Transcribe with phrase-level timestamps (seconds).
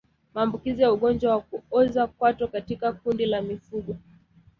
[0.33, 3.95] Maambukizi ya ugonjwa wa kuoza kwato katika kundi la mifugo